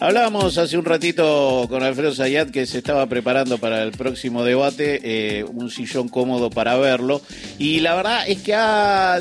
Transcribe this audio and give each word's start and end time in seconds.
Hablábamos 0.00 0.58
hace 0.58 0.78
un 0.78 0.84
ratito 0.84 1.66
con 1.68 1.82
Alfredo 1.82 2.14
Zayat 2.14 2.50
que 2.50 2.66
se 2.66 2.78
estaba 2.78 3.04
preparando 3.06 3.58
para 3.58 3.82
el 3.82 3.90
próximo 3.90 4.44
debate, 4.44 5.00
eh, 5.02 5.42
un 5.42 5.70
sillón 5.72 6.08
cómodo 6.08 6.50
para 6.50 6.76
verlo. 6.76 7.20
Y 7.58 7.80
la 7.80 7.96
verdad 7.96 8.22
es 8.28 8.38
que 8.42 8.52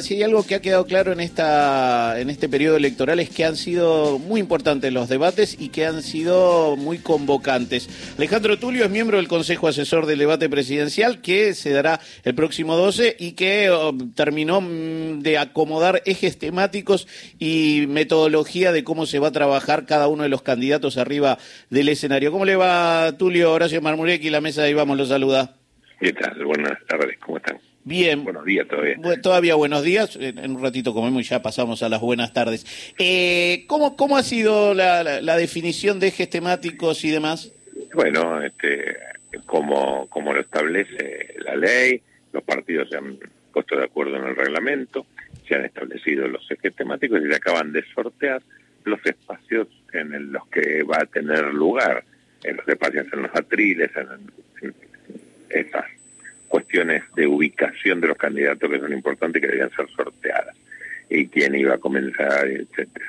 si 0.03 0.13
hay 0.13 0.21
algo 0.21 0.45
que 0.45 0.53
ha 0.53 0.61
quedado 0.61 0.85
claro 0.85 1.11
en, 1.11 1.19
esta, 1.19 2.19
en 2.19 2.29
este 2.29 2.47
periodo 2.47 2.77
electoral 2.77 3.19
es 3.19 3.31
que 3.31 3.43
han 3.43 3.55
sido 3.55 4.19
muy 4.19 4.39
importantes 4.39 4.93
los 4.93 5.09
debates 5.09 5.57
y 5.59 5.69
que 5.69 5.87
han 5.87 6.03
sido 6.03 6.75
muy 6.75 6.99
convocantes. 6.99 7.89
Alejandro 8.19 8.59
Tulio 8.59 8.85
es 8.85 8.91
miembro 8.91 9.17
del 9.17 9.27
Consejo 9.27 9.67
Asesor 9.67 10.05
del 10.05 10.19
Debate 10.19 10.47
Presidencial 10.47 11.21
que 11.21 11.55
se 11.55 11.71
dará 11.71 12.01
el 12.23 12.35
próximo 12.35 12.77
12 12.77 13.15
y 13.17 13.31
que 13.31 13.71
oh, 13.71 13.95
terminó 14.13 14.61
mm, 14.61 15.21
de 15.21 15.39
acomodar 15.39 16.03
ejes 16.05 16.37
temáticos 16.37 17.07
y 17.39 17.85
metodología 17.87 18.71
de 18.71 18.83
cómo 18.83 19.07
se 19.07 19.17
va 19.17 19.29
a 19.29 19.31
trabajar 19.31 19.87
cada 19.87 20.07
uno 20.07 20.21
de 20.21 20.29
los 20.29 20.43
candidatos 20.43 20.66
candidatos 20.67 20.97
arriba 20.97 21.37
del 21.69 21.87
escenario. 21.87 22.29
¿Cómo 22.29 22.43
le 22.43 22.57
va 22.57 23.13
Tulio 23.17 23.53
Horacio 23.53 23.81
Marmurecki? 23.81 24.29
La 24.29 24.41
mesa 24.41 24.61
de 24.61 24.67
ahí 24.67 24.73
vamos, 24.73 24.97
lo 24.97 25.05
saluda. 25.05 25.55
¿Qué 25.97 26.11
tal? 26.11 26.43
Buenas 26.43 26.77
tardes, 26.85 27.17
¿cómo 27.19 27.37
están? 27.37 27.57
Bien. 27.85 28.25
Buenos 28.25 28.43
días 28.43 28.67
todavía. 28.67 28.97
todavía 29.21 29.55
buenos 29.55 29.83
días. 29.83 30.17
En, 30.17 30.51
un 30.51 30.61
ratito 30.61 30.93
comemos 30.93 31.21
y 31.21 31.23
ya 31.23 31.41
pasamos 31.41 31.83
a 31.83 31.89
las 31.89 32.01
buenas 32.01 32.33
tardes. 32.33 32.65
Eh, 32.99 33.63
¿cómo, 33.67 33.95
¿Cómo 33.95 34.17
ha 34.17 34.23
sido 34.23 34.73
la, 34.73 35.37
definición 35.37 36.01
de 36.01 36.07
ejes 36.07 36.29
temáticos 36.29 37.05
y 37.05 37.11
demás? 37.11 37.53
Bueno, 37.93 38.41
este, 38.41 38.97
como, 39.45 40.07
como 40.07 40.33
lo 40.33 40.41
establece 40.41 41.33
la 41.45 41.55
ley, 41.55 42.01
los 42.33 42.43
partidos 42.43 42.89
se 42.89 42.97
han 42.97 43.17
puesto 43.53 43.77
de 43.77 43.85
acuerdo 43.85 44.17
en 44.17 44.25
el 44.25 44.35
reglamento, 44.35 45.05
se 45.47 45.55
han 45.55 45.63
establecido 45.63 46.27
los 46.27 46.45
ejes 46.51 46.75
temáticos 46.75 47.21
y 47.23 47.29
se 47.29 47.35
acaban 47.35 47.71
de 47.71 47.85
sortear 47.95 48.41
los 48.83 48.99
espacios 49.05 49.67
en 49.93 50.31
los 50.31 50.47
que 50.47 50.83
va 50.83 50.97
a 51.01 51.05
tener 51.05 51.53
lugar, 51.53 52.03
en 52.43 52.57
los 52.57 52.67
espacios 52.67 53.07
en 53.11 53.23
los 53.23 53.35
atriles, 53.35 53.91
en, 53.95 54.73
esas 55.49 55.85
cuestiones 56.47 57.03
de 57.15 57.25
ubicación 57.25 58.01
de 58.01 58.07
los 58.09 58.17
candidatos 58.17 58.69
que 58.69 58.79
son 58.79 58.93
importantes 58.93 59.41
y 59.41 59.45
que 59.45 59.51
debían 59.51 59.71
ser 59.71 59.89
sorteadas, 59.89 60.55
y 61.09 61.27
quién 61.27 61.55
iba 61.55 61.75
a 61.75 61.77
comenzar, 61.77 62.47
etcétera. 62.47 63.05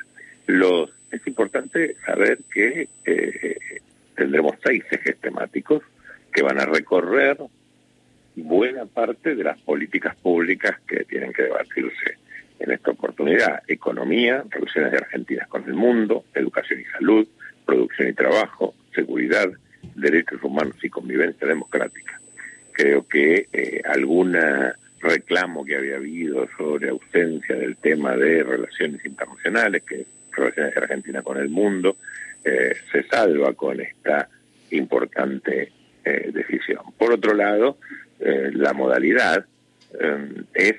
Los, 0.47 0.91
es 1.11 1.25
importante 1.27 1.95
saber 2.05 2.39
que 2.51 2.87
eh, 3.05 3.57
tendremos 4.15 4.55
seis 4.63 4.83
ejes 4.89 5.17
temáticos 5.19 5.83
que 6.31 6.41
van 6.41 6.59
a 6.59 6.65
recorrer 6.65 7.37
buena 8.35 8.85
parte 8.85 9.35
de 9.35 9.43
las 9.43 9.59
políticas 9.59 10.15
públicas 10.15 10.79
que 10.87 11.03
tienen 11.03 11.33
que 11.33 11.43
debatirse 11.43 12.17
en 12.59 12.71
esta 12.71 12.91
oportunidad 12.91 13.61
economía, 13.67 14.43
relaciones 14.49 14.91
de 14.91 14.97
Argentina 14.97 15.45
con 15.49 15.63
el 15.65 15.73
mundo, 15.73 16.25
educación 16.33 16.81
y 16.81 16.85
salud, 16.85 17.27
producción 17.65 18.09
y 18.09 18.13
trabajo, 18.13 18.73
seguridad, 18.93 19.49
derechos 19.95 20.43
humanos 20.43 20.75
y 20.83 20.89
convivencia 20.89 21.47
democrática. 21.47 22.19
Creo 22.73 23.07
que 23.07 23.47
eh, 23.51 23.81
algún 23.85 24.37
reclamo 24.99 25.65
que 25.65 25.75
había 25.75 25.95
habido 25.95 26.47
sobre 26.57 26.89
ausencia 26.89 27.55
del 27.55 27.77
tema 27.77 28.15
de 28.15 28.43
relaciones 28.43 29.05
internacionales, 29.05 29.83
que 29.83 30.01
es 30.01 30.07
relaciones 30.31 30.75
de 30.75 30.81
Argentina 30.81 31.21
con 31.21 31.37
el 31.37 31.49
mundo, 31.49 31.97
eh, 32.43 32.73
se 32.91 33.03
salva 33.03 33.53
con 33.53 33.79
esta 33.79 34.29
importante 34.71 35.71
eh, 36.03 36.29
decisión. 36.33 36.79
Por 36.97 37.13
otro 37.13 37.33
lado, 37.33 37.77
la 38.19 38.73
modalidad 38.73 39.45
es 40.53 40.75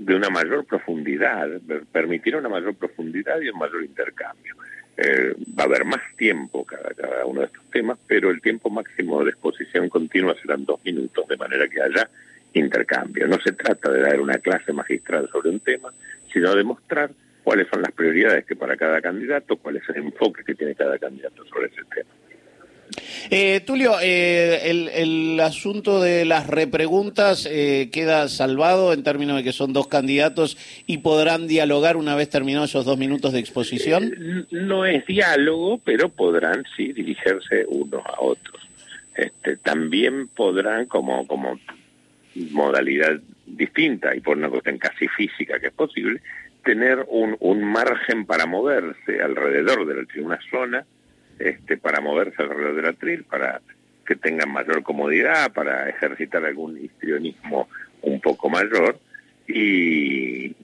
de 0.00 0.14
una 0.14 0.30
mayor 0.30 0.64
profundidad, 0.64 1.46
permitir 1.92 2.34
una 2.34 2.48
mayor 2.48 2.74
profundidad 2.74 3.38
y 3.40 3.50
un 3.50 3.58
mayor 3.58 3.84
intercambio. 3.84 4.56
Eh, 4.96 5.34
va 5.58 5.64
a 5.64 5.66
haber 5.66 5.84
más 5.84 6.00
tiempo 6.16 6.64
cada, 6.64 6.94
cada 6.94 7.26
uno 7.26 7.40
de 7.40 7.46
estos 7.46 7.64
temas, 7.70 7.98
pero 8.06 8.30
el 8.30 8.40
tiempo 8.40 8.70
máximo 8.70 9.22
de 9.22 9.30
exposición 9.30 9.90
continua 9.90 10.34
serán 10.40 10.64
dos 10.64 10.82
minutos, 10.84 11.28
de 11.28 11.36
manera 11.36 11.68
que 11.68 11.82
haya 11.82 12.08
intercambio. 12.54 13.28
No 13.28 13.38
se 13.40 13.52
trata 13.52 13.90
de 13.90 14.00
dar 14.00 14.20
una 14.20 14.38
clase 14.38 14.72
magistral 14.72 15.28
sobre 15.30 15.50
un 15.50 15.60
tema, 15.60 15.90
sino 16.32 16.54
de 16.54 16.64
mostrar 16.64 17.10
cuáles 17.44 17.68
son 17.68 17.82
las 17.82 17.92
prioridades 17.92 18.46
que 18.46 18.56
para 18.56 18.76
cada 18.76 19.02
candidato, 19.02 19.56
cuál 19.56 19.76
es 19.76 19.88
el 19.90 19.96
enfoque 19.96 20.44
que 20.44 20.54
tiene 20.54 20.74
cada 20.74 20.98
candidato 20.98 21.44
sobre 21.44 21.66
ese 21.66 21.82
tema. 21.94 22.10
Eh, 23.28 23.60
Tulio, 23.60 23.96
eh, 24.00 24.70
el, 24.70 25.38
asunto 25.40 26.00
de 26.00 26.24
las 26.24 26.46
repreguntas 26.46 27.46
eh, 27.50 27.88
queda 27.92 28.28
salvado 28.28 28.92
en 28.92 29.02
términos 29.02 29.36
de 29.36 29.44
que 29.44 29.52
son 29.52 29.72
dos 29.72 29.88
candidatos 29.88 30.56
y 30.86 30.98
podrán 30.98 31.46
dialogar 31.46 31.96
una 31.96 32.14
vez 32.14 32.30
terminados 32.30 32.70
esos 32.70 32.84
dos 32.84 32.98
minutos 32.98 33.32
de 33.32 33.40
exposición. 33.40 34.46
no 34.50 34.86
es 34.86 35.04
diálogo, 35.06 35.78
pero 35.78 36.08
podrán 36.08 36.64
sí 36.76 36.92
dirigirse 36.92 37.64
unos 37.68 38.04
a 38.06 38.20
otros. 38.20 38.62
Este, 39.14 39.56
también 39.56 40.28
podrán, 40.28 40.86
como, 40.86 41.26
como 41.26 41.58
modalidad 42.50 43.20
distinta 43.46 44.14
y 44.14 44.20
por 44.20 44.36
una 44.36 44.48
cuestión 44.48 44.78
casi 44.78 45.08
física 45.08 45.58
que 45.58 45.66
es 45.66 45.72
posible, 45.72 46.20
tener 46.64 47.04
un, 47.08 47.36
un 47.40 47.64
margen 47.64 48.24
para 48.24 48.46
moverse 48.46 49.20
alrededor 49.22 49.86
de 49.86 50.22
una 50.22 50.38
zona 50.50 50.84
este, 51.40 51.78
para 51.78 52.00
moverse 52.00 52.42
alrededor 52.42 52.76
del 52.76 52.86
atril, 52.86 53.24
para 53.24 53.60
que 54.06 54.14
tengan 54.16 54.52
mayor 54.52 54.82
comodidad, 54.82 55.52
para 55.52 55.88
ejercitar 55.88 56.44
algún 56.44 56.76
histrionismo 56.76 57.68
un 58.02 58.20
poco 58.20 58.50
mayor. 58.50 58.98
Y, 59.48 60.54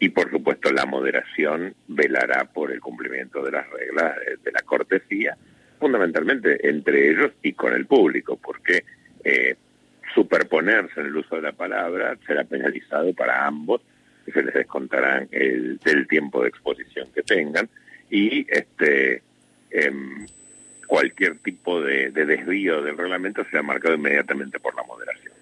y 0.00 0.08
por 0.08 0.30
supuesto 0.30 0.72
la 0.72 0.86
moderación 0.86 1.74
velará 1.86 2.44
por 2.46 2.72
el 2.72 2.80
cumplimiento 2.80 3.44
de 3.44 3.52
las 3.52 3.68
reglas 3.70 4.16
de, 4.42 4.52
la 4.52 4.62
cortesía, 4.62 5.36
fundamentalmente 5.78 6.68
entre 6.68 7.10
ellos 7.10 7.32
y 7.42 7.52
con 7.52 7.74
el 7.74 7.86
público, 7.86 8.36
porque 8.36 8.84
eh, 9.22 9.54
superponerse 10.14 11.00
en 11.00 11.06
el 11.06 11.16
uso 11.16 11.36
de 11.36 11.42
la 11.42 11.52
palabra 11.52 12.16
será 12.26 12.44
penalizado 12.44 13.12
para 13.12 13.46
ambos, 13.46 13.82
se 14.32 14.42
les 14.42 14.54
descontarán 14.54 15.28
el, 15.30 15.78
el 15.84 16.08
tiempo 16.08 16.42
de 16.42 16.48
exposición 16.48 17.08
que 17.14 17.22
tengan. 17.22 17.68
Y 18.10 18.46
este 18.48 19.22
Em, 19.72 20.26
cualquier 20.92 21.38
tipo 21.38 21.80
de, 21.80 22.10
desvío 22.10 22.82
del 22.82 22.98
reglamento 22.98 23.42
será 23.50 23.62
marcado 23.62 23.94
inmediatamente 23.94 24.60
por 24.60 24.74
la 24.76 24.82
moderación. 24.82 25.32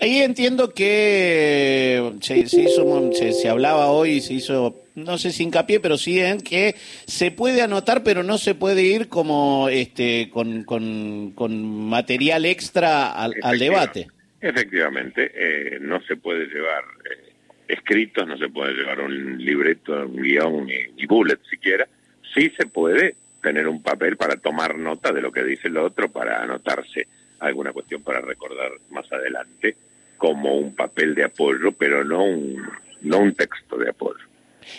Ahí 0.00 0.22
entiendo 0.22 0.72
que 0.72 2.14
se, 2.22 2.38
hizo, 2.38 3.12
se, 3.12 3.48
hablaba 3.50 3.90
hoy, 3.90 4.22
se 4.22 4.32
hizo, 4.32 4.82
no 4.94 5.18
sé 5.18 5.30
si 5.30 5.42
hincapié, 5.42 5.78
pero 5.78 5.98
sí 5.98 6.20
en 6.20 6.40
que 6.40 6.74
se 7.06 7.30
puede 7.30 7.60
anotar, 7.60 8.02
pero 8.02 8.22
no 8.22 8.38
se 8.38 8.54
puede 8.54 8.82
ir 8.82 9.08
como 9.08 9.68
este 9.68 10.30
con, 10.30 10.64
con, 10.64 11.88
material 11.88 12.46
extra 12.46 13.12
al, 13.12 13.58
debate. 13.58 14.06
Efectivamente, 14.40 15.30
eh, 15.34 15.78
no 15.82 16.00
se 16.00 16.16
puede 16.16 16.46
llevar 16.46 16.82
eh, 17.10 17.32
escritos, 17.68 18.26
no 18.26 18.38
se 18.38 18.48
puede 18.48 18.72
llevar 18.72 19.00
un 19.00 19.36
libreto, 19.36 20.06
un 20.06 20.16
guion, 20.16 20.64
ni, 20.64 20.78
ni 20.96 21.04
bullet 21.04 21.38
siquiera. 21.50 21.86
Sí 22.34 22.50
se 22.56 22.64
puede 22.66 23.16
tener 23.44 23.68
un 23.68 23.82
papel 23.82 24.16
para 24.16 24.36
tomar 24.36 24.78
nota 24.78 25.12
de 25.12 25.20
lo 25.20 25.30
que 25.30 25.44
dice 25.44 25.68
el 25.68 25.76
otro, 25.76 26.08
para 26.08 26.42
anotarse 26.42 27.06
alguna 27.40 27.74
cuestión 27.74 28.02
para 28.02 28.22
recordar 28.22 28.72
más 28.90 29.12
adelante, 29.12 29.76
como 30.16 30.54
un 30.54 30.74
papel 30.74 31.14
de 31.14 31.24
apoyo, 31.24 31.72
pero 31.72 32.02
no 32.04 32.24
un, 32.24 32.66
no 33.02 33.18
un 33.18 33.34
texto 33.34 33.76
de 33.76 33.90
apoyo. 33.90 34.24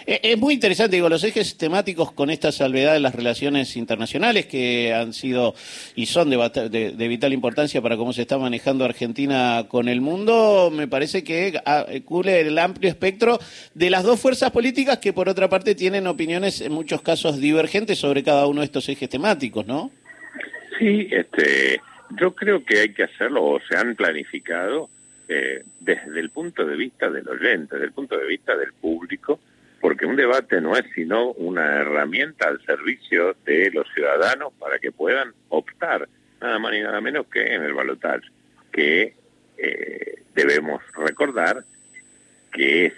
Eh, 0.06 0.20
es 0.24 0.38
muy 0.38 0.54
interesante, 0.54 0.96
digo, 0.96 1.10
los 1.10 1.24
ejes 1.24 1.58
temáticos 1.58 2.12
con 2.12 2.30
esta 2.30 2.52
salvedad 2.52 2.94
de 2.94 3.00
las 3.00 3.16
relaciones 3.16 3.76
internacionales 3.78 4.46
que 4.46 4.94
han 4.94 5.14
sido 5.14 5.56
y 5.96 6.06
son 6.06 6.30
de, 6.30 7.08
vital 7.08 7.34
importancia 7.34 7.82
para 7.82 7.98
cómo 7.98 8.14
se 8.14 8.22
está 8.22 8.38
manejando 8.38 8.86
Argentina 8.86 9.66
con 9.68 9.88
el 9.90 10.02
mundo, 10.02 10.72
me 10.74 10.88
parece 10.88 11.24
que 11.24 11.60
ah, 11.66 11.86
cubre 12.06 12.42
el 12.42 12.58
amplio 12.58 12.90
espectro 12.90 13.40
de 13.74 13.90
las 13.90 14.04
dos 14.04 14.20
fuerzas 14.20 14.52
políticas 14.52 15.00
que 15.00 15.14
por 15.14 15.30
otra 15.30 15.50
parte 15.50 15.76
tienen 15.76 16.08
opiniones 16.08 16.62
en 16.62 16.72
muchos 16.72 17.02
casos 17.02 17.40
divergentes 17.40 17.98
sobre 17.98 18.24
cada 18.24 18.48
uno 18.48 18.62
de 18.62 18.66
estos 18.66 18.88
ejes 18.90 19.10
temáticos, 19.10 19.66
¿no? 19.66 19.92
Sí, 20.80 21.08
este, 21.12 21.80
yo 22.20 22.36
creo 22.36 22.64
que 22.64 22.80
hay 22.80 22.94
que 22.94 23.04
hacerlo 23.04 23.44
o 23.44 23.60
se 23.62 23.78
han 23.78 23.96
planificado 23.96 24.90
eh, 25.28 25.64
desde 25.80 26.20
el 26.20 26.30
punto 26.30 26.66
de 26.66 26.76
vista 26.76 27.10
del 27.10 27.28
oyente, 27.28 27.76
desde 27.76 27.88
el 27.88 27.94
punto 27.94 28.18
de 28.18 28.28
vista 28.28 28.56
del 28.56 28.74
público, 28.74 29.05
debate 30.26 30.60
no 30.60 30.76
es 30.76 30.86
sino 30.96 31.32
una 31.34 31.82
herramienta 31.82 32.48
al 32.48 32.60
servicio 32.66 33.36
de 33.46 33.70
los 33.72 33.88
ciudadanos 33.94 34.54
para 34.58 34.80
que 34.80 34.92
puedan 34.92 35.34
optar 35.50 36.10
nada 36.42 36.58
más 36.58 36.72
ni 36.72 36.82
nada 36.82 37.00
menos 37.00 37.28
que 37.28 37.54
en 37.54 37.64
el 37.64 37.74
balotaje, 37.74 38.28
que 38.72 39.14
eh, 39.58 40.24
debemos 40.34 40.82
recordar 40.96 41.64
que 42.52 42.88
es 42.88 42.94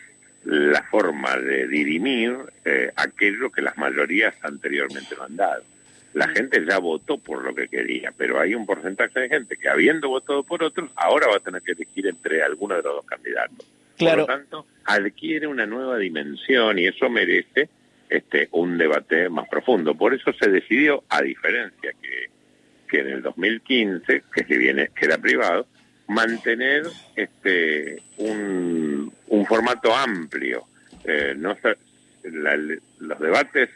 la 0.45 0.81
forma 0.83 1.35
de 1.35 1.67
dirimir 1.67 2.37
eh, 2.63 2.91
aquello 2.95 3.51
que 3.51 3.61
las 3.61 3.77
mayorías 3.77 4.33
anteriormente 4.41 5.15
no 5.17 5.23
han 5.23 5.35
dado. 5.35 5.63
La 6.13 6.29
gente 6.29 6.65
ya 6.65 6.79
votó 6.79 7.17
por 7.17 7.43
lo 7.43 7.53
que 7.53 7.67
quería, 7.67 8.13
pero 8.15 8.39
hay 8.39 8.55
un 8.55 8.65
porcentaje 8.65 9.19
de 9.19 9.29
gente 9.29 9.57
que 9.57 9.67
habiendo 9.67 10.07
votado 10.07 10.43
por 10.43 10.63
otros, 10.63 10.89
ahora 10.95 11.27
va 11.27 11.35
a 11.35 11.41
tener 11.41 11.61
que 11.61 11.73
elegir 11.73 12.07
entre 12.07 12.41
alguno 12.41 12.75
de 12.75 12.83
los 12.83 12.95
dos 12.95 13.05
candidatos. 13.05 13.67
Por 13.97 14.17
lo 14.17 14.25
tanto, 14.25 14.65
adquiere 14.85 15.47
una 15.47 15.65
nueva 15.65 15.97
dimensión 15.97 16.77
y 16.79 16.85
eso 16.85 17.09
merece 17.09 17.69
este, 18.09 18.47
un 18.51 18.77
debate 18.77 19.29
más 19.29 19.47
profundo. 19.49 19.95
Por 19.95 20.13
eso 20.13 20.31
se 20.33 20.49
decidió, 20.49 21.03
a 21.09 21.21
diferencia 21.21 21.91
que, 22.01 22.29
que 22.87 22.99
en 22.99 23.07
el 23.07 23.21
2015, 23.21 24.23
que 24.33 24.43
si 24.43 24.57
viene 24.57 24.89
queda 24.95 25.17
privado, 25.17 25.67
mantener 26.07 26.83
este 27.15 28.01
un, 28.17 29.11
un 29.27 29.45
formato 29.45 29.93
amplio. 29.93 30.65
Eh, 31.03 31.33
no 31.37 31.55
los 32.23 33.19
debates 33.19 33.69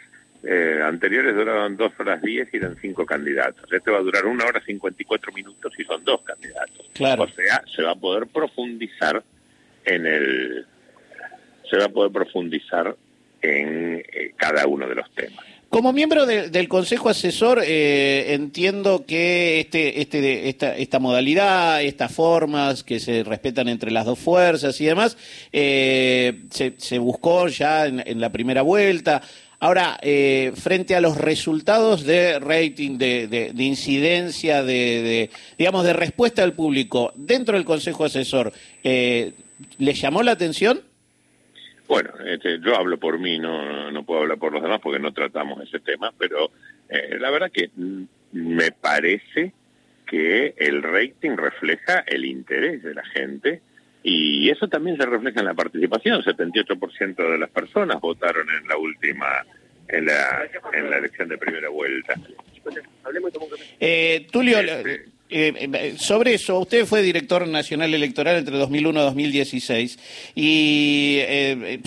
eh, 0.44 0.82
anteriores 0.84 1.36
duraban 1.36 1.78
dos 1.78 1.94
horas 2.00 2.22
diez 2.22 2.50
y 2.54 2.58
eran 2.58 2.76
cinco 2.82 3.06
candidatos. 3.06 3.72
Este 3.72 3.92
va 3.92 4.00
a 4.00 4.02
durar 4.02 4.26
una 4.26 4.46
hora 4.46 4.62
cincuenta 4.62 5.02
y 5.02 5.06
cuatro 5.06 5.32
minutos 5.32 5.74
y 5.78 5.84
son 5.84 6.04
dos 6.04 6.22
candidatos. 6.24 6.90
Claro. 6.94 7.24
O 7.24 7.28
sea, 7.28 7.64
se 7.74 7.84
va 7.84 7.92
a 7.92 7.96
poder 7.96 8.28
profundizar 8.28 9.24
en 9.86 10.06
el, 10.06 10.66
se 11.70 11.78
va 11.78 11.86
a 11.86 11.90
poder 11.90 12.12
profundizar 12.12 12.96
en 13.42 14.04
eh, 14.14 14.34
cada 14.38 14.68
uno 14.68 14.88
de 14.88 14.96
los 14.96 15.10
temas. 15.12 15.46
Como 15.72 15.94
miembro 15.94 16.26
del 16.26 16.68
Consejo 16.68 17.08
Asesor, 17.08 17.62
eh, 17.66 18.34
entiendo 18.34 19.06
que 19.08 19.62
este, 19.62 20.02
este, 20.02 20.50
esta, 20.50 20.76
esta 20.76 21.00
modalidad, 21.00 21.82
estas 21.82 22.12
formas 22.12 22.84
que 22.84 23.00
se 23.00 23.24
respetan 23.24 23.70
entre 23.70 23.90
las 23.90 24.06
dos 24.06 24.20
fuerzas 24.20 24.82
y 24.82 24.86
demás, 24.86 25.16
eh, 25.54 26.42
se, 26.50 27.00
buscó 27.00 27.48
ya 27.48 27.86
en, 27.86 28.20
la 28.20 28.34
primera 28.34 28.64
vuelta. 28.64 29.22
Ahora, 29.62 29.98
eh, 30.02 30.52
frente 30.56 30.94
a 30.94 31.00
los 31.00 31.16
resultados 31.16 32.04
de 32.04 32.40
rating, 32.40 32.98
de, 32.98 33.28
de, 33.28 33.64
incidencia, 33.64 34.64
de, 34.64 35.30
digamos, 35.58 35.86
de 35.86 35.94
respuesta 35.94 36.42
del 36.42 36.52
público 36.52 37.14
dentro 37.16 37.56
del 37.56 37.64
Consejo 37.64 38.04
Asesor, 38.04 38.52
¿le 39.78 39.94
llamó 39.94 40.24
la 40.24 40.32
atención? 40.32 40.82
Bueno, 41.88 42.12
este, 42.26 42.60
yo 42.62 42.76
hablo 42.78 42.98
por 42.98 43.20
mí, 43.20 43.38
no, 43.38 43.92
no 43.92 44.04
puedo 44.04 44.22
hablar 44.22 44.38
por 44.38 44.54
los 44.54 44.62
demás 44.62 44.80
porque 44.82 45.00
no 45.00 45.12
tratamos 45.14 45.62
ese 45.62 45.80
tema, 45.80 46.14
pero 46.18 46.52
eh, 46.88 47.18
la 47.20 47.30
verdad 47.32 47.52
que 47.52 47.70
me 48.32 48.72
parece 48.72 49.54
que 50.06 50.54
el 50.58 50.84
rating 50.84 51.38
refleja 51.38 52.04
el 52.08 52.26
interés 52.26 52.84
de 52.84 52.94
la 52.94 53.04
gente 53.06 53.62
y 54.04 54.50
eso 54.50 54.68
también 54.68 54.98
se 54.98 55.06
refleja 55.06 55.40
en 55.42 55.46
la 55.46 55.54
participación. 55.54 56.24
78% 56.24 57.16
de 57.16 57.38
las 57.38 57.50
personas 57.50 58.02
votaron 58.02 58.48
en 58.50 58.68
la 58.68 58.78
última, 58.78 59.46
en 59.88 60.06
la, 60.06 60.50
en 60.74 60.90
la 60.90 60.98
elección 60.98 61.30
de 61.30 61.38
primera 61.38 61.70
vuelta. 61.70 62.16
Eh, 63.80 64.28
Tulio, 64.32 64.60
este, 64.60 65.06
eh, 65.34 65.54
eh, 65.74 65.94
sobre 65.98 66.34
eso, 66.34 66.60
usted 66.60 66.86
fue 66.86 67.02
director 67.02 67.48
nacional 67.48 67.94
electoral 67.94 68.36
entre 68.36 68.58
2001 68.58 69.00
y 69.00 69.04
2016 69.04 70.00
y 70.36 71.18
eh, 71.22 71.80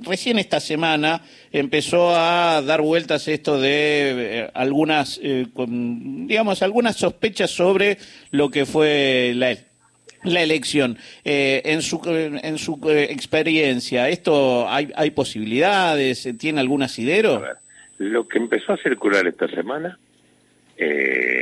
recién 0.00 0.38
esta 0.38 0.60
semana 0.60 1.20
empezó 1.52 2.16
a 2.16 2.62
dar 2.62 2.80
vueltas 2.80 3.28
esto 3.28 3.60
de 3.60 4.50
algunas, 4.54 5.20
digamos, 5.22 6.62
algunas 6.62 6.96
sospechas 6.96 7.50
sobre 7.50 7.98
lo 8.30 8.50
que 8.50 8.64
fue 8.64 9.32
la, 9.34 9.56
elección. 10.42 10.96
en 11.24 11.82
su, 11.82 12.00
en 12.06 12.56
su 12.56 12.80
experiencia, 12.90 14.08
¿esto 14.08 14.66
hay, 14.68 15.10
posibilidades? 15.10 16.26
¿Tiene 16.38 16.60
algún 16.60 16.82
asidero? 16.82 17.44
lo 17.98 18.28
que 18.28 18.38
empezó 18.38 18.74
a 18.74 18.76
circular 18.76 19.26
esta 19.26 19.48
semana 19.48 19.98
eh, 20.78 21.35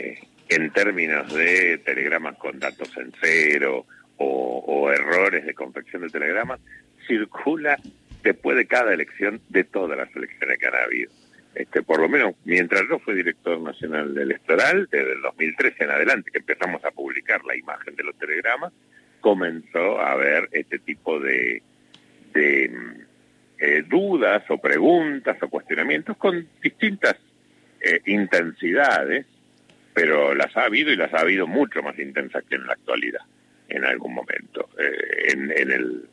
en 0.54 0.70
términos 0.70 1.32
de 1.34 1.78
telegramas 1.78 2.36
con 2.36 2.58
datos 2.58 2.96
en 2.96 3.12
cero 3.20 3.86
o, 4.16 4.90
errores 4.92 5.44
de 5.44 5.54
confección 5.54 6.02
de 6.02 6.08
telegramas, 6.08 6.60
circula 7.06 7.78
después 8.22 8.56
de 8.56 8.66
cada 8.66 8.92
elección 8.94 9.40
de 9.48 9.64
todas 9.64 9.98
las 9.98 10.14
elecciones 10.14 10.58
que 10.58 10.66
han 10.66 10.74
habido. 10.74 11.10
Este, 11.54 11.82
por 11.82 12.00
lo 12.00 12.08
menos 12.08 12.34
mientras 12.44 12.82
yo 12.88 12.98
fui 12.98 13.14
director 13.14 13.60
nacional 13.60 14.16
electoral, 14.16 14.88
desde 14.90 15.12
el 15.14 15.22
2013 15.22 15.84
en 15.84 15.90
adelante, 15.90 16.30
que 16.30 16.38
empezamos 16.38 16.84
a 16.84 16.90
publicar 16.90 17.44
la 17.44 17.56
imagen 17.56 17.96
de 17.96 18.04
los 18.04 18.16
telegramas, 18.16 18.72
comenzó 19.20 19.98
a 19.98 20.12
haber 20.12 20.48
este 20.52 20.78
tipo 20.78 21.18
de, 21.18 21.62
de 22.32 22.70
eh, 23.58 23.82
dudas 23.88 24.44
o 24.50 24.58
preguntas 24.58 25.36
o 25.42 25.48
cuestionamientos 25.48 26.16
con 26.16 26.46
distintas 26.62 27.16
eh, 27.80 28.00
intensidades 28.06 29.26
pero 29.94 30.34
las 30.34 30.54
ha 30.56 30.64
habido 30.64 30.92
y 30.92 30.96
las 30.96 31.14
ha 31.14 31.20
habido 31.20 31.46
mucho 31.46 31.82
más 31.82 31.98
intensas 31.98 32.44
que 32.44 32.56
en 32.56 32.66
la 32.66 32.72
actualidad, 32.72 33.22
en 33.68 33.84
algún 33.84 34.12
momento. 34.12 34.68
Eh, 34.76 35.32
en, 35.32 35.52
en, 35.52 35.70
el, 35.70 36.04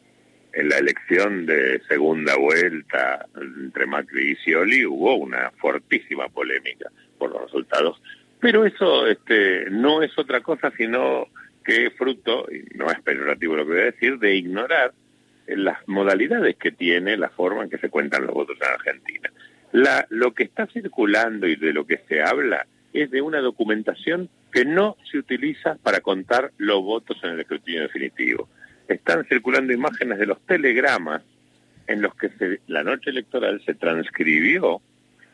en 0.53 0.69
la 0.69 0.77
elección 0.77 1.47
de 1.47 1.81
segunda 1.87 2.35
vuelta 2.37 3.25
entre 3.35 3.87
Macri 3.87 4.31
y 4.31 4.35
Scioli 4.35 4.85
hubo 4.85 5.15
una 5.15 5.51
fortísima 5.59 6.29
polémica 6.29 6.89
por 7.17 7.31
los 7.31 7.41
resultados, 7.43 8.01
pero 8.39 8.65
eso 8.65 9.07
este, 9.07 9.69
no 9.71 10.03
es 10.03 10.17
otra 10.17 10.41
cosa 10.41 10.71
sino 10.77 11.27
que 11.63 11.91
fruto, 11.91 12.47
y 12.51 12.75
no 12.75 12.89
es 12.89 12.99
peyorativo 13.01 13.55
lo 13.55 13.65
que 13.65 13.71
voy 13.71 13.81
a 13.81 13.85
decir, 13.85 14.17
de 14.17 14.35
ignorar 14.35 14.93
las 15.47 15.87
modalidades 15.87 16.55
que 16.55 16.71
tiene 16.71 17.17
la 17.17 17.29
forma 17.29 17.63
en 17.63 17.69
que 17.69 17.77
se 17.77 17.89
cuentan 17.89 18.25
los 18.25 18.33
votos 18.33 18.57
en 18.59 18.67
Argentina. 18.67 19.31
La, 19.71 20.05
lo 20.09 20.33
que 20.33 20.43
está 20.43 20.67
circulando 20.67 21.47
y 21.47 21.55
de 21.55 21.73
lo 21.73 21.85
que 21.85 22.01
se 22.07 22.21
habla 22.21 22.65
es 22.93 23.11
de 23.11 23.21
una 23.21 23.39
documentación 23.39 24.29
que 24.51 24.65
no 24.65 24.97
se 25.09 25.17
utiliza 25.17 25.75
para 25.81 26.01
contar 26.01 26.51
los 26.57 26.81
votos 26.83 27.17
en 27.23 27.31
el 27.31 27.39
escrutinio 27.39 27.83
definitivo. 27.83 28.49
Están 28.87 29.25
circulando 29.25 29.73
imágenes 29.73 30.19
de 30.19 30.25
los 30.25 30.41
telegramas 30.41 31.21
en 31.87 32.01
los 32.01 32.13
que 32.15 32.59
la 32.67 32.83
noche 32.83 33.09
electoral 33.09 33.61
se 33.65 33.73
transcribió 33.73 34.81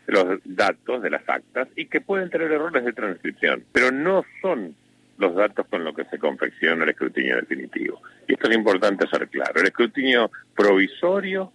los 0.08 0.40
datos 0.46 1.02
de 1.02 1.10
las 1.10 1.28
actas 1.28 1.68
y 1.76 1.88
que 1.88 2.02
pueden 2.02 2.30
tener 2.30 2.52
errores 2.52 2.86
de 2.86 2.94
transcripción, 2.94 3.64
pero 3.72 3.92
no 3.92 4.24
son 4.42 4.76
los 5.18 5.36
datos 5.36 5.66
con 5.68 5.84
los 5.84 5.96
que 5.96 6.06
se 6.06 6.20
confecciona 6.20 6.84
el 6.84 6.92
escrutinio 6.92 7.36
definitivo. 7.38 8.02
Y 8.28 8.34
esto 8.34 8.50
es 8.50 8.56
importante 8.56 9.08
ser 9.08 9.28
claro. 9.28 9.60
El 9.60 9.68
escrutinio 9.68 10.32
provisorio 10.56 11.52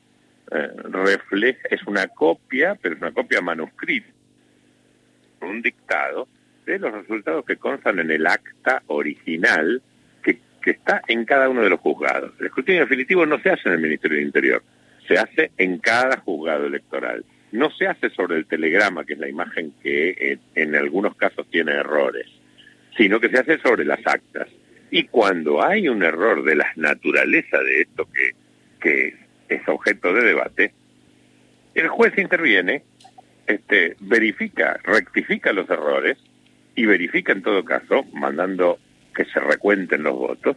eh, 0.51 0.69
refleja, 0.91 1.69
es 1.71 1.83
una 1.87 2.09
copia, 2.09 2.77
pero 2.81 2.97
es 2.97 3.01
una 3.01 3.13
copia 3.13 3.41
manuscrita 3.41 4.09
un 5.45 5.63
dictado 5.63 6.29
de 6.67 6.79
los 6.79 6.93
resultados 6.93 7.45
que 7.45 7.57
constan 7.57 7.99
en 7.99 8.11
el 8.11 8.27
acta 8.27 8.83
original 8.87 9.83
que, 10.23 10.39
que 10.63 10.71
está 10.73 11.03
en 11.09 11.25
cada 11.25 11.49
uno 11.49 11.63
de 11.63 11.71
los 11.71 11.81
juzgados. 11.81 12.33
El 12.39 12.47
escrutinio 12.47 12.83
definitivo 12.83 13.27
no 13.27 13.39
se 13.41 13.51
hace 13.51 13.69
en 13.69 13.75
el 13.75 13.81
Ministerio 13.81 14.19
del 14.19 14.27
Interior, 14.27 14.63
se 15.07 15.19
hace 15.19 15.51
en 15.59 15.79
cada 15.79 16.19
juzgado 16.19 16.67
electoral. 16.67 17.25
No 17.51 17.71
se 17.71 17.87
hace 17.87 18.09
sobre 18.11 18.39
el 18.39 18.47
telegrama, 18.47 19.05
que 19.05 19.13
es 19.13 19.19
la 19.19 19.29
imagen 19.29 19.75
que 19.83 20.39
en, 20.55 20.75
algunos 20.75 21.15
casos 21.17 21.47
tiene 21.51 21.73
errores, 21.73 22.27
sino 22.97 23.21
que 23.21 23.29
se 23.29 23.39
hace 23.39 23.59
sobre 23.59 23.85
las 23.85 24.01
actas. 24.07 24.49
Y 24.91 25.05
cuando 25.05 25.63
hay 25.63 25.89
un 25.89 26.03
error 26.03 26.45
de 26.45 26.57
la 26.57 26.73
naturaleza 26.77 27.59
de 27.59 27.83
esto 27.83 28.09
que, 28.11 28.31
que 28.81 29.17
es 29.49 29.69
objeto 29.69 30.15
de 30.15 30.23
debate, 30.23 30.73
el 31.75 31.89
juez 31.89 32.17
interviene 32.17 32.83
este, 33.47 33.97
verifica, 34.01 34.79
rectifica 34.85 35.53
los 35.53 35.69
errores 35.69 36.19
y 36.75 36.87
verifica 36.87 37.33
en 37.33 37.43
todo 37.43 37.65
caso, 37.65 38.05
mandando 38.13 38.79
que 39.15 39.25
se 39.27 39.41
recuenten 39.41 40.03
los 40.03 40.17
votos, 40.17 40.57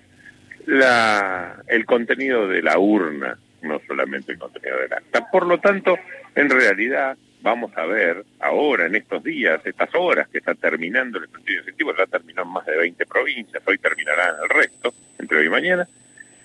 la, 0.65 1.61
el 1.67 1.85
contenido 1.85 2.47
de 2.47 2.61
la 2.61 2.79
urna, 2.79 3.37
no 3.61 3.81
solamente 3.87 4.31
el 4.31 4.39
contenido 4.39 4.79
del 4.79 4.93
acta. 4.93 5.29
Por 5.29 5.45
lo 5.45 5.59
tanto, 5.59 5.97
en 6.35 6.49
realidad 6.49 7.17
vamos 7.41 7.77
a 7.77 7.85
ver 7.85 8.25
ahora, 8.39 8.87
en 8.87 8.95
estos 8.95 9.23
días, 9.23 9.61
estas 9.65 9.93
horas 9.93 10.27
que 10.29 10.39
está 10.39 10.55
terminando 10.55 11.19
el 11.19 11.25
estudio 11.25 11.61
efectivo, 11.61 11.93
ya 11.95 12.07
terminó 12.07 12.41
en 12.41 12.49
más 12.49 12.65
de 12.65 12.75
20 12.75 13.05
provincias, 13.05 13.61
hoy 13.67 13.77
terminará 13.77 14.29
en 14.29 14.43
el 14.43 14.49
resto, 14.49 14.93
entre 15.19 15.37
hoy 15.37 15.45
y 15.45 15.49
mañana, 15.49 15.87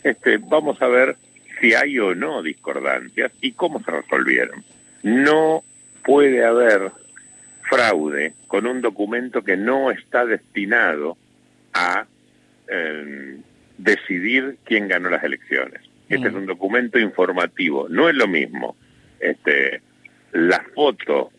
este, 0.03 0.37
vamos 0.37 0.81
a 0.83 0.89
ver 0.89 1.17
si 1.61 1.75
hay 1.75 1.99
o 1.99 2.15
no 2.15 2.43
discordancias 2.43 3.33
y 3.41 3.53
cómo 3.53 3.83
se 3.83 3.91
resolvieron. 3.91 4.63
No 5.03 5.63
puede 6.11 6.45
haber 6.45 6.91
fraude 7.69 8.35
con 8.49 8.67
un 8.67 8.81
documento 8.81 9.45
que 9.45 9.57
no 9.57 9.93
está 9.93 10.27
destinado 10.27 11.17
a 11.73 12.05
em, 12.67 13.41
decidir 13.79 14.57
quién 14.65 14.89
ganó 14.89 15.09
las 15.09 15.23
elecciones. 15.23 15.81
Este 16.09 16.27
es 16.27 16.35
un 16.35 16.47
documento 16.47 16.99
informativo. 16.99 17.89
No 17.89 18.09
es 18.09 18.17
lo 18.17 18.27
mismo 18.27 18.75
este, 19.21 19.83
la 20.33 20.61
foto 20.75 21.31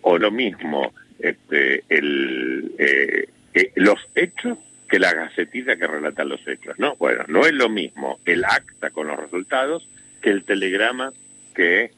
o 0.00 0.16
lo 0.16 0.30
mismo 0.30 0.94
este, 1.18 1.84
el, 1.90 2.72
eh, 2.78 3.28
eh, 3.52 3.72
los 3.74 4.00
hechos 4.14 4.56
que 4.88 4.98
la 4.98 5.12
gacetita 5.12 5.76
que 5.76 5.86
relata 5.86 6.24
los 6.24 6.40
hechos. 6.48 6.78
No, 6.78 6.96
bueno, 6.96 7.24
no 7.28 7.44
es 7.44 7.52
lo 7.52 7.68
mismo 7.68 8.20
el 8.24 8.42
acta 8.46 8.88
con 8.88 9.08
los 9.08 9.20
resultados 9.20 9.86
que 10.22 10.30
el 10.30 10.44
telegrama 10.44 11.12
que 11.54 11.90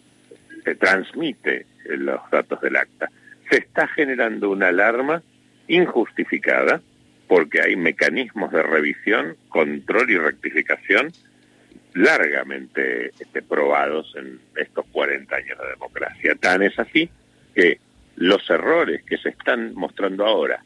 se 0.68 0.74
transmite 0.74 1.66
los 1.86 2.20
datos 2.30 2.60
del 2.60 2.76
acta. 2.76 3.10
Se 3.50 3.58
está 3.58 3.88
generando 3.88 4.50
una 4.50 4.68
alarma 4.68 5.22
injustificada 5.66 6.82
porque 7.26 7.62
hay 7.62 7.76
mecanismos 7.76 8.52
de 8.52 8.62
revisión, 8.62 9.36
control 9.48 10.10
y 10.10 10.18
rectificación 10.18 11.10
largamente 11.94 13.12
este, 13.18 13.40
probados 13.40 14.14
en 14.16 14.40
estos 14.56 14.84
40 14.92 15.34
años 15.34 15.58
de 15.58 15.68
democracia. 15.68 16.34
Tan 16.38 16.62
es 16.62 16.78
así 16.78 17.08
que 17.54 17.80
los 18.16 18.48
errores 18.50 19.02
que 19.04 19.16
se 19.16 19.30
están 19.30 19.74
mostrando 19.74 20.26
ahora, 20.26 20.62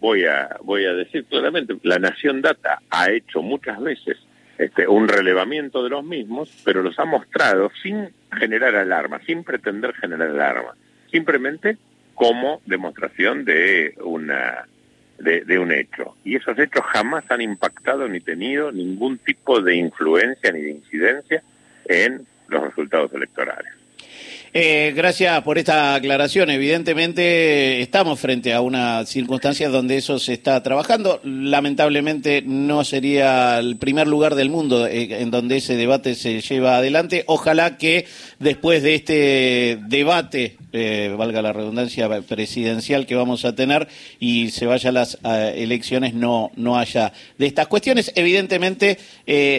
voy 0.00 0.24
a, 0.24 0.56
voy 0.64 0.84
a 0.84 0.94
decir 0.94 1.24
claramente, 1.26 1.76
la 1.84 2.00
Nación 2.00 2.42
Data 2.42 2.82
ha 2.90 3.10
hecho 3.10 3.40
muchas 3.40 3.80
veces 3.80 4.16
este, 4.60 4.86
un 4.86 5.08
relevamiento 5.08 5.82
de 5.82 5.88
los 5.88 6.04
mismos, 6.04 6.52
pero 6.66 6.82
los 6.82 6.98
ha 6.98 7.06
mostrado 7.06 7.72
sin 7.82 8.10
generar 8.30 8.76
alarma, 8.76 9.18
sin 9.24 9.42
pretender 9.42 9.94
generar 9.94 10.28
alarma, 10.28 10.74
simplemente 11.10 11.78
como 12.14 12.60
demostración 12.66 13.46
de 13.46 13.94
una 14.04 14.66
de, 15.18 15.58
un 15.58 15.72
hecho. 15.72 16.14
Y 16.24 16.36
esos 16.36 16.58
hechos 16.58 16.84
jamás 16.92 17.24
han 17.30 17.40
impactado 17.40 18.06
ni 18.06 18.20
tenido 18.20 18.70
ningún 18.70 19.16
tipo 19.16 19.62
de 19.62 19.76
influencia 19.76 20.52
ni 20.52 20.60
de 20.60 20.70
incidencia 20.72 21.42
en 21.86 22.26
los 22.48 22.62
resultados 22.62 23.14
electorales. 23.14 23.72
Eh, 24.52 24.92
gracias 24.96 25.40
por 25.42 25.58
esta 25.58 25.94
aclaración. 25.94 26.50
Evidentemente 26.50 27.80
estamos 27.82 28.18
frente 28.18 28.52
a 28.52 28.60
una 28.60 29.06
circunstancia 29.06 29.68
donde 29.68 29.96
eso 29.96 30.18
se 30.18 30.32
está 30.32 30.60
trabajando. 30.60 31.20
Lamentablemente 31.22 32.42
no 32.44 32.82
sería 32.82 33.60
el 33.60 33.76
primer 33.76 34.08
lugar 34.08 34.34
del 34.34 34.50
mundo 34.50 34.88
eh, 34.88 35.22
en 35.22 35.30
donde 35.30 35.58
ese 35.58 35.76
debate 35.76 36.16
se 36.16 36.40
lleva 36.40 36.78
adelante. 36.78 37.22
Ojalá 37.28 37.78
que 37.78 38.06
después 38.40 38.82
de 38.82 38.96
este 38.96 39.78
debate, 39.86 40.56
eh, 40.72 41.14
valga 41.16 41.42
la 41.42 41.52
redundancia 41.52 42.08
presidencial 42.22 43.06
que 43.06 43.14
vamos 43.14 43.44
a 43.44 43.54
tener 43.54 43.86
y 44.18 44.50
se 44.50 44.66
vaya 44.66 44.90
a 44.90 44.92
las 44.92 45.18
elecciones, 45.54 46.14
no, 46.14 46.50
no 46.56 46.76
haya 46.76 47.12
de 47.38 47.46
estas 47.46 47.68
cuestiones. 47.68 48.10
Evidentemente 48.16 48.98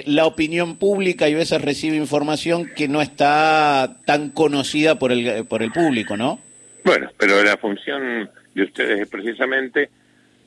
la 0.06 0.26
opinión 0.26 0.76
pública 0.76 1.30
y 1.30 1.34
veces 1.34 1.62
recibe 1.62 1.96
información 1.96 2.70
que 2.76 2.90
no 2.90 3.02
está 3.02 4.00
tan 4.04 4.32
conocida 4.32 4.81
por 5.00 5.12
el, 5.12 5.46
por 5.46 5.64
el 5.64 5.72
público, 5.72 6.18
¿no? 6.18 6.40
Bueno, 6.84 7.12
pero 7.18 7.44
la 7.44 7.58
función 7.58 8.30
de 8.54 8.64
ustedes 8.64 9.02
es 9.02 9.08
precisamente 9.08 9.90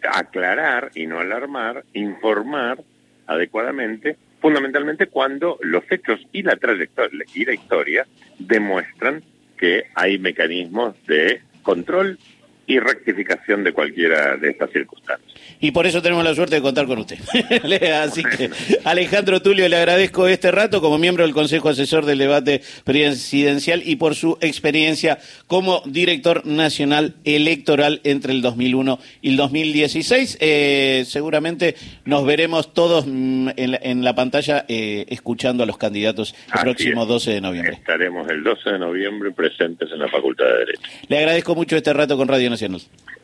aclarar 0.03 0.91
y 0.95 1.07
no 1.07 1.21
alarmar, 1.21 1.85
informar 1.95 2.83
adecuadamente, 3.27 4.17
fundamentalmente 4.41 5.07
cuando 5.07 5.59
los 5.63 5.85
hechos 5.91 6.21
y 6.33 6.43
la 6.43 6.57
trayectoria 6.57 7.25
y 7.35 7.45
la 7.45 7.55
historia 7.55 8.07
demuestran 8.39 9.23
que 9.57 9.85
hay 9.95 10.19
mecanismos 10.19 10.95
de 11.07 11.41
control 11.63 12.19
y 12.67 12.79
rectificación 12.79 13.65
de 13.65 13.73
cualquiera 13.73 14.37
de 14.37 14.51
estas 14.51 14.71
circunstancias. 14.71 15.35
Y 15.61 15.71
por 15.71 15.87
eso 15.87 16.03
tenemos 16.03 16.25
la 16.25 16.35
suerte 16.35 16.57
de 16.57 16.63
contar 16.63 16.87
con 16.87 16.99
usted. 16.99 17.19
Así 18.03 18.23
que, 18.23 18.51
Alejandro 18.85 19.41
Tulio, 19.41 19.69
le 19.69 19.77
agradezco 19.77 20.29
este 20.29 20.51
rato 20.51 20.81
como 20.81 20.99
miembro 20.99 21.25
del 21.25 21.33
Consejo 21.33 21.69
Asesor 21.69 22.05
del 22.05 22.19
Debate 22.19 22.63
Presidencial 22.85 23.83
y 23.85 23.97
por 23.97 24.15
su 24.15 24.37
experiencia 24.41 25.19
como 25.47 25.83
director 25.87 26.45
nacional 26.47 27.15
electoral 27.25 28.01
entre 28.05 28.33
el 28.33 28.43
2001 28.43 28.99
y 29.23 29.31
el 29.31 29.37
2016. 29.37 30.39
Eh, 30.41 31.05
seguramente 31.07 31.77
nos 32.05 32.27
veremos 32.27 32.75
todos 32.75 33.07
mm, 33.07 33.51
en 33.57 34.05
la, 34.05 34.15
pantalla 34.15 34.65
eh, 34.69 35.07
escuchando 35.09 35.63
a 35.63 35.67
los 35.67 35.79
candidatos 35.79 36.35
el 36.55 36.61
próximo 36.61 37.07
12 37.07 37.33
de 37.33 37.41
noviembre. 37.41 37.75
Estaremos 37.75 38.29
el 38.29 38.43
12 38.43 38.71
de 38.71 38.79
noviembre 38.79 39.31
presentes 39.33 39.91
en 39.91 39.99
la 39.99 40.09
Facultad 40.09 40.45
de 40.45 40.59
Derecho. 40.59 40.83
Le 41.09 41.19
agradezco 41.19 41.55
mucho 41.55 41.77
este 41.77 41.93
rato 41.93 42.17
con 42.17 42.29
Radio 42.29 42.51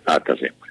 Hasta 0.07 0.37
siempre. 0.37 0.70